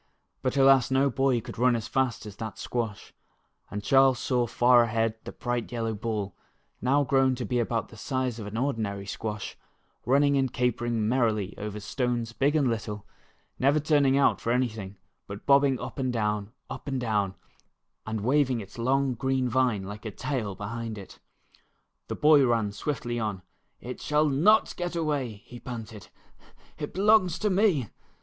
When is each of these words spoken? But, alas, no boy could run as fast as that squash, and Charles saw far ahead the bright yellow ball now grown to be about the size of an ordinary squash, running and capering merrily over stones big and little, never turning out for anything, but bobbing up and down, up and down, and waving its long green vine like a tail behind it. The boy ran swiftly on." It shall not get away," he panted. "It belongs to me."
But, 0.41 0.57
alas, 0.57 0.89
no 0.89 1.11
boy 1.11 1.41
could 1.41 1.59
run 1.59 1.75
as 1.75 1.87
fast 1.87 2.25
as 2.25 2.35
that 2.37 2.57
squash, 2.57 3.13
and 3.69 3.83
Charles 3.83 4.17
saw 4.17 4.47
far 4.47 4.81
ahead 4.81 5.13
the 5.25 5.31
bright 5.31 5.71
yellow 5.71 5.93
ball 5.93 6.35
now 6.81 7.03
grown 7.03 7.35
to 7.35 7.45
be 7.45 7.59
about 7.59 7.89
the 7.89 7.97
size 7.97 8.39
of 8.39 8.47
an 8.47 8.57
ordinary 8.57 9.05
squash, 9.05 9.55
running 10.03 10.37
and 10.37 10.51
capering 10.51 11.07
merrily 11.07 11.53
over 11.55 11.79
stones 11.79 12.33
big 12.33 12.55
and 12.55 12.67
little, 12.67 13.05
never 13.59 13.79
turning 13.79 14.17
out 14.17 14.41
for 14.41 14.51
anything, 14.51 14.97
but 15.27 15.45
bobbing 15.45 15.79
up 15.79 15.99
and 15.99 16.11
down, 16.11 16.51
up 16.67 16.87
and 16.87 16.99
down, 16.99 17.35
and 18.03 18.21
waving 18.21 18.59
its 18.59 18.79
long 18.79 19.13
green 19.13 19.47
vine 19.47 19.83
like 19.83 20.03
a 20.03 20.09
tail 20.09 20.55
behind 20.55 20.97
it. 20.97 21.19
The 22.07 22.15
boy 22.15 22.43
ran 22.47 22.71
swiftly 22.71 23.19
on." 23.19 23.43
It 23.89 24.01
shall 24.01 24.27
not 24.27 24.75
get 24.75 24.95
away," 24.95 25.43
he 25.45 25.59
panted. 25.59 26.07
"It 26.79 26.91
belongs 26.95 27.37
to 27.37 27.51
me." 27.51 27.91